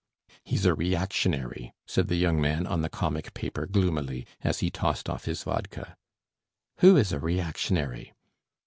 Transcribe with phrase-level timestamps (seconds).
[0.43, 5.07] "He's a reactionary," said the young man on the comic paper gloomily, as he tossed
[5.07, 5.95] off his vodka.
[6.79, 8.11] "Who is a reactionary?"